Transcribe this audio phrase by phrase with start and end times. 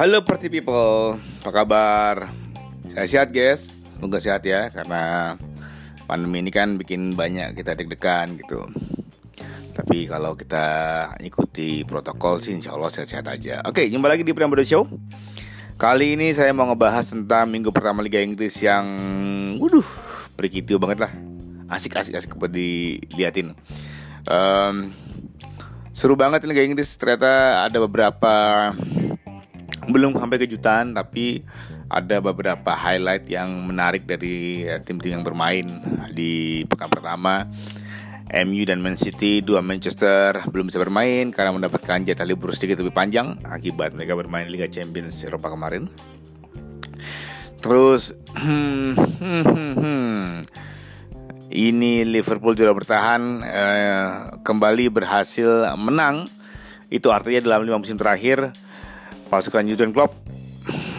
[0.00, 2.32] Halo party people, apa kabar?
[2.88, 5.36] Saya sehat guys, semoga sehat ya Karena
[6.08, 8.64] pandemi ini kan bikin banyak kita deg-degan gitu.
[9.76, 10.64] Tapi kalau kita
[11.20, 13.60] ikuti protokol sih insya Allah sehat-sehat aja.
[13.68, 14.88] Oke, jumpa lagi di Priambodo Show.
[15.76, 18.88] Kali ini saya mau ngebahas tentang minggu pertama Liga Inggris yang
[19.60, 19.84] Waduh,
[20.32, 21.12] berkitiu banget lah.
[21.68, 23.52] Asik-asik-asik buat diliatin.
[24.24, 24.96] Um,
[25.92, 26.88] Seru banget Liga Inggris.
[26.96, 28.32] Ternyata ada beberapa
[29.90, 31.42] belum sampai kejutan tapi
[31.90, 35.66] ada beberapa highlight yang menarik dari eh, tim-tim yang bermain
[36.14, 37.46] di pekan pertama.
[38.30, 42.94] MU dan Man City dua Manchester belum bisa bermain karena mendapatkan jatah libur sedikit lebih
[42.94, 45.90] panjang akibat mereka bermain Liga Champions Eropa kemarin.
[47.58, 48.14] Terus
[51.70, 54.08] ini Liverpool juga bertahan eh,
[54.46, 56.30] kembali berhasil menang.
[56.86, 58.54] Itu artinya dalam lima musim terakhir
[59.30, 60.18] pasukan Jurgen Klopp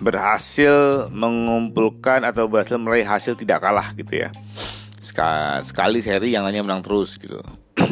[0.00, 4.28] berhasil mengumpulkan atau berhasil meraih hasil tidak kalah gitu ya.
[5.60, 7.38] Sekali seri yang lainnya menang terus gitu.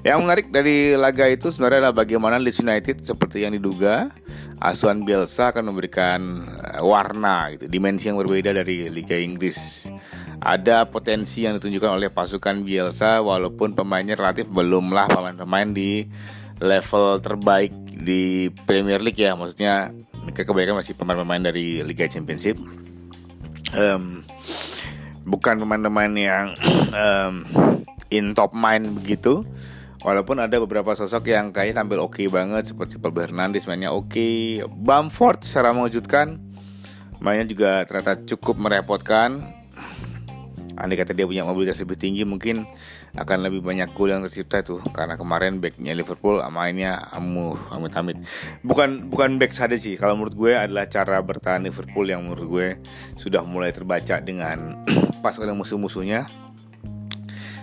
[0.00, 4.08] Yang menarik dari laga itu sebenarnya adalah bagaimana Leeds United seperti yang diduga
[4.56, 9.84] asuhan Bielsa akan memberikan eh, warna gitu dimensi yang berbeda dari Liga Inggris.
[10.40, 16.08] Ada potensi yang ditunjukkan oleh pasukan Bielsa walaupun pemainnya relatif belumlah pemain-pemain di
[16.60, 19.32] level terbaik di Premier League ya.
[19.34, 19.90] Maksudnya
[20.22, 22.60] mereka kebanyakan masih pemain-pemain dari Liga Championship.
[23.72, 24.22] Um,
[25.24, 26.46] bukan pemain-pemain yang
[27.02, 27.34] um,
[28.12, 29.42] in top mind begitu.
[30.00, 34.08] Walaupun ada beberapa sosok yang kayaknya tampil oke okay banget seperti Paul Hernandez mainnya oke,
[34.08, 34.64] okay.
[34.64, 36.40] Bamford secara mengejutkan,
[37.20, 39.44] mainnya juga ternyata cukup merepotkan.
[40.80, 42.64] Andai kata dia punya mobilitas lebih tinggi mungkin
[43.18, 48.16] akan lebih banyak gol yang tercipta tuh karena kemarin backnya Liverpool mainnya amuh amit amit
[48.62, 49.98] bukan bukan back saja sih.
[49.98, 52.68] Kalau menurut gue adalah cara bertahan Liverpool yang menurut gue
[53.18, 54.86] sudah mulai terbaca dengan
[55.24, 56.26] pasukan musuh-musuhnya.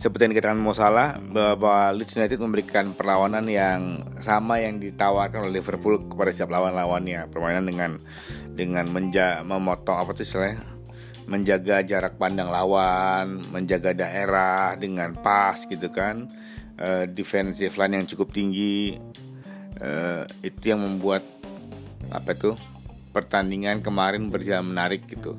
[0.00, 5.60] Seperti yang dikatakan Mo Salah bahwa Leeds United memberikan perlawanan yang sama yang ditawarkan oleh
[5.60, 7.28] Liverpool kepada setiap lawan-lawannya.
[7.28, 7.90] Permainan dengan
[8.56, 10.79] dengan menja memotong apa tuh istilahnya
[11.26, 16.28] menjaga jarak pandang lawan, menjaga daerah dengan pas gitu kan,
[16.80, 18.96] uh, defensive line yang cukup tinggi,
[19.80, 21.24] uh, itu yang membuat
[22.10, 22.56] apa itu
[23.10, 25.36] pertandingan kemarin berjalan menarik gitu.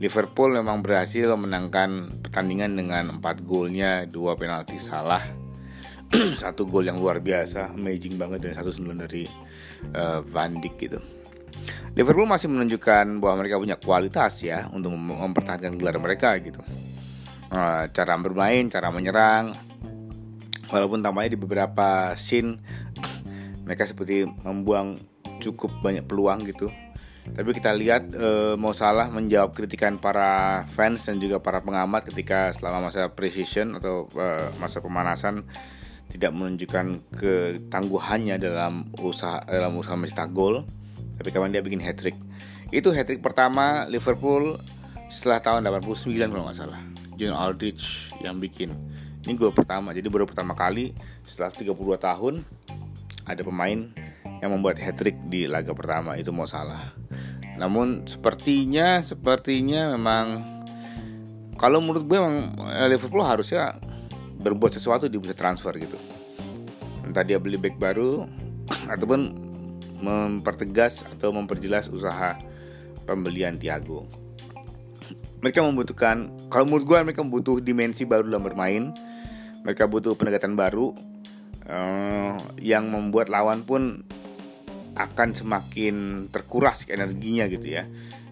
[0.00, 5.20] Liverpool memang berhasil memenangkan pertandingan dengan 4 golnya, dua penalti salah,
[6.42, 9.28] satu gol yang luar biasa, amazing banget dan satu sembilan dari
[9.92, 11.19] uh, Van Dijk gitu.
[11.98, 16.62] Liverpool masih menunjukkan bahwa mereka punya kualitas ya untuk mempertahankan gelar mereka gitu.
[17.50, 19.50] Uh, cara bermain, cara menyerang,
[20.70, 22.62] walaupun tampaknya di beberapa scene
[23.66, 25.02] mereka seperti membuang
[25.42, 26.70] cukup banyak peluang gitu.
[27.30, 32.54] Tapi kita lihat uh, Mo Salah menjawab kritikan para fans dan juga para pengamat ketika
[32.54, 35.46] selama masa precision atau uh, masa pemanasan
[36.10, 40.66] tidak menunjukkan ketangguhannya dalam usaha dalam usaha mencetak gol
[41.20, 42.16] tapi kapan dia bikin hat trick
[42.70, 44.56] itu hat trick pertama Liverpool
[45.10, 46.80] setelah tahun 89 kalau nggak salah.
[47.18, 48.72] John Aldrich yang bikin.
[49.26, 52.34] Ini gol pertama jadi baru pertama kali setelah 32 tahun
[53.26, 53.90] ada pemain
[54.40, 56.94] yang membuat hat trick di laga pertama itu mau salah.
[57.58, 60.26] Namun sepertinya sepertinya memang
[61.60, 63.76] kalau menurut gue memang eh, Liverpool harusnya
[64.40, 65.98] berbuat sesuatu di bursa transfer gitu.
[67.04, 68.24] Entah dia beli back baru
[68.94, 69.49] ataupun
[70.00, 72.36] mempertegas atau memperjelas usaha
[73.04, 74.08] pembelian Tiago.
[75.40, 78.92] Mereka membutuhkan, kalau menurut gue mereka butuh dimensi baru dalam bermain.
[79.60, 80.92] Mereka butuh pendekatan baru
[81.68, 84.04] uh, yang membuat lawan pun
[84.96, 87.84] akan semakin terkuras energinya gitu ya.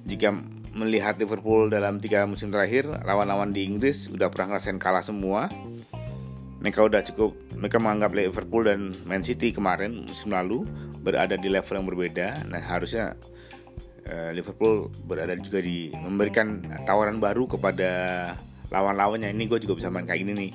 [0.08, 0.32] Jika
[0.76, 5.48] melihat Liverpool dalam tiga musim terakhir, lawan-lawan di Inggris udah pernah ngerasain kalah semua.
[6.60, 10.62] Mereka udah cukup, mereka menganggap Liverpool dan Man City kemarin musim lalu
[11.02, 12.46] berada di level yang berbeda.
[12.46, 13.19] Nah, harusnya
[14.06, 17.90] uh, Liverpool berada juga di memberikan tawaran baru kepada
[18.70, 19.34] lawan-lawannya.
[19.34, 20.52] Ini gue juga bisa main kayak gini nih.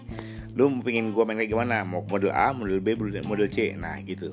[0.55, 1.83] Lu pengen gue main kayak gimana?
[1.83, 2.95] Mau model A, model B,
[3.27, 3.75] model C.
[3.75, 4.31] Nah, gitu.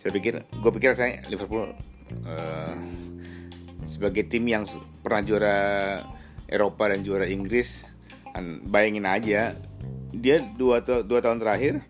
[0.00, 1.76] Saya pikir, gue pikir saya Liverpool
[2.24, 2.76] uh,
[3.84, 4.64] sebagai tim yang
[5.04, 5.58] pernah juara
[6.48, 7.84] Eropa dan juara Inggris,
[8.64, 9.60] bayangin aja
[10.10, 11.84] dia dua, dua tahun terakhir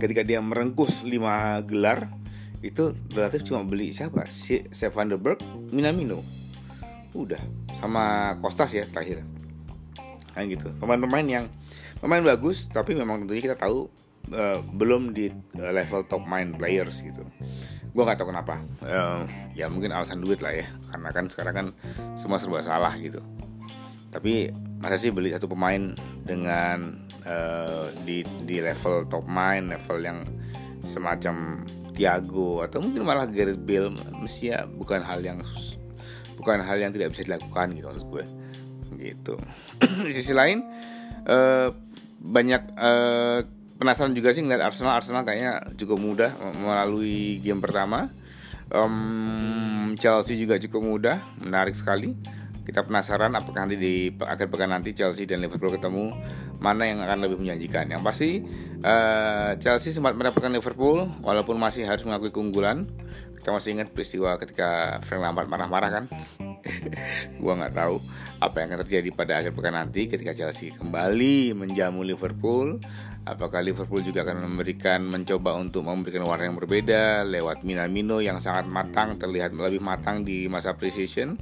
[0.00, 2.10] ketika dia merengkus 5 gelar
[2.62, 4.26] itu relatif cuma beli siapa?
[4.30, 4.94] Si Sepp
[5.74, 6.22] Minamino.
[7.12, 7.42] Udah
[7.76, 9.26] sama Kostas ya terakhir.
[10.32, 10.70] Kan gitu.
[10.78, 11.44] Pemain-pemain yang
[12.02, 13.86] pemain bagus tapi memang tentunya kita tahu
[14.34, 17.22] uh, belum di level top main players gitu
[17.92, 21.66] gue nggak tahu kenapa uh, ya mungkin alasan duit lah ya karena kan sekarang kan
[22.16, 23.20] semua serba salah gitu
[24.12, 30.20] tapi masa sih beli satu pemain dengan uh, di di level top main level yang
[30.84, 31.64] semacam
[31.96, 35.40] Thiago atau mungkin malah Gareth Bale mesti ya bukan hal yang
[36.36, 38.24] bukan hal yang tidak bisa dilakukan gitu maksud gue.
[39.00, 39.34] Gitu.
[40.08, 40.60] Di sisi lain
[41.24, 41.68] uh,
[42.22, 43.40] banyak uh,
[43.80, 45.00] penasaran juga sih ngeliat Arsenal.
[45.00, 46.30] Arsenal kayaknya cukup mudah
[46.60, 48.12] melalui game pertama.
[48.72, 52.16] Um, Chelsea juga cukup mudah menarik sekali
[52.62, 56.14] kita penasaran apakah nanti di akhir pekan nanti Chelsea dan Liverpool ketemu
[56.62, 57.90] mana yang akan lebih menjanjikan.
[57.90, 58.30] Yang pasti
[58.86, 62.86] uh, Chelsea sempat mendapatkan Liverpool walaupun masih harus mengakui keunggulan.
[63.42, 66.04] Kita masih ingat peristiwa ketika Frank Lampard marah-marah kan.
[67.42, 67.98] Gua nggak tahu
[68.38, 72.78] apa yang akan terjadi pada akhir pekan nanti ketika Chelsea kembali menjamu Liverpool.
[73.22, 78.66] Apakah Liverpool juga akan memberikan mencoba untuk memberikan warna yang berbeda lewat Minamino yang sangat
[78.66, 81.38] matang terlihat lebih matang di masa preseason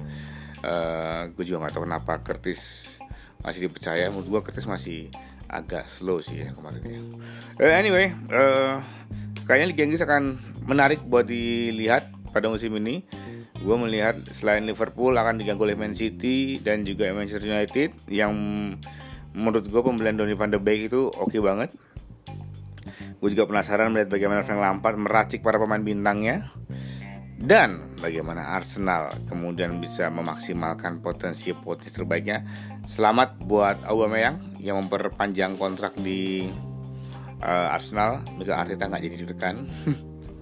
[0.64, 2.96] eh, gue juga nggak tahu kenapa Curtis
[3.40, 5.08] masih dipercaya menurut gue Curtis masih
[5.50, 7.00] agak slow sih ya kemarin ya.
[7.58, 8.78] Uh, anyway, uh,
[9.44, 10.38] kayaknya Liga Inggris akan
[10.70, 13.02] menarik buat dilihat pada musim ini.
[13.60, 18.32] Gue melihat selain Liverpool akan diganggu oleh Man City dan juga Manchester United yang
[19.34, 21.74] menurut gue pembelian Donny van de Beek itu oke okay banget.
[23.20, 26.48] Gue juga penasaran melihat bagaimana Frank Lampard meracik para pemain bintangnya
[27.36, 32.42] dan bagaimana Arsenal kemudian bisa memaksimalkan potensi-potensi terbaiknya.
[32.88, 36.48] Selamat buat Aubameyang yang memperpanjang kontrak di
[37.44, 38.24] uh, Arsenal.
[38.40, 39.68] Mika Arteta nggak jadi ditekan.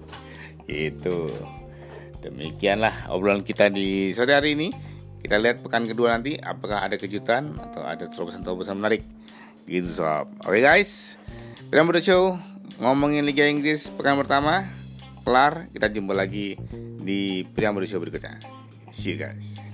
[0.71, 1.29] itu.
[2.19, 4.67] Demikianlah obrolan kita di sore hari ini.
[5.19, 9.03] Kita lihat pekan kedua nanti apakah ada kejutan atau ada terobosan-terobosan menarik.
[9.67, 10.31] Gitu sob.
[10.47, 11.19] Oke okay, guys.
[11.69, 12.39] Kita Show
[12.79, 14.78] ngomongin Liga Inggris pekan pertama
[15.29, 15.69] kelar.
[15.69, 16.57] Kita jumpa lagi
[16.97, 17.45] di
[17.85, 18.41] Show berikutnya.
[18.89, 19.68] See you guys